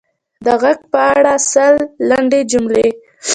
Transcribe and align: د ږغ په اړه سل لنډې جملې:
د 0.45 0.47
ږغ 0.61 0.79
په 0.91 1.01
اړه 1.15 1.33
سل 1.51 1.75
لنډې 2.09 2.41
جملې: 2.51 2.87